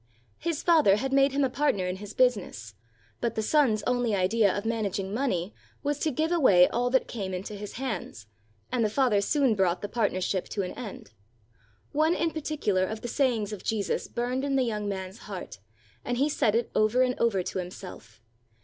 His 0.39 0.63
father 0.63 0.95
had 0.95 1.13
made 1.13 1.31
him 1.31 1.43
a 1.43 1.49
partner 1.51 1.85
in 1.85 1.97
his 1.97 2.15
business; 2.15 2.73
but 3.19 3.35
the 3.35 3.43
son's 3.43 3.83
only 3.83 4.15
idea 4.15 4.51
of 4.51 4.65
man 4.65 4.83
aging 4.87 5.13
money 5.13 5.53
was 5.83 5.99
to 5.99 6.09
give 6.09 6.31
away 6.31 6.67
all 6.69 6.89
that 6.89 7.07
came 7.07 7.35
into 7.35 7.53
his 7.53 7.73
hands, 7.73 8.25
and 8.71 8.83
the 8.83 8.89
father 8.89 9.21
soon 9.21 9.53
brought 9.53 9.83
the 9.83 9.87
partnership 9.87 10.49
to 10.49 10.63
an 10.63 10.71
end. 10.73 11.11
One 11.91 12.15
in 12.15 12.31
particular 12.31 12.83
of 12.87 13.01
the 13.01 13.07
sayings 13.07 13.53
of 13.53 13.63
Jesus 13.63 14.07
burned 14.07 14.43
in 14.43 14.55
the 14.55 14.63
young 14.63 14.89
man's 14.89 15.19
heart, 15.29 15.59
and 16.03 16.17
he 16.17 16.29
said 16.29 16.55
it 16.55 16.71
over 16.73 17.03
and 17.03 17.13
over 17.19 17.43
to 17.43 17.59
himself. 17.59 18.19